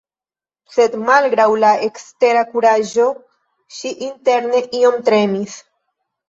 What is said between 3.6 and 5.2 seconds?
ŝi interne iom